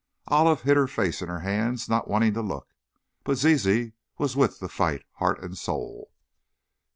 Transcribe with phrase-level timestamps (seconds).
[0.29, 2.73] Olive hid her face in her hands, not wanting to look,
[3.23, 6.09] but Zizi was with the fight, heart and soul.